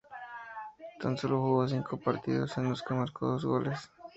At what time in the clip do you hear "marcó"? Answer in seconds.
2.95-3.27